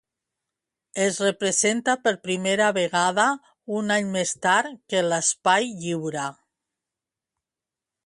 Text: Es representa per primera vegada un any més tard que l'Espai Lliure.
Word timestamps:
Es 1.03 1.19
representa 1.25 1.95
per 2.07 2.13
primera 2.23 2.71
vegada 2.79 3.27
un 3.83 3.95
any 3.99 4.11
més 4.19 4.35
tard 4.49 4.83
que 4.95 5.05
l'Espai 5.11 5.73
Lliure. 5.85 6.29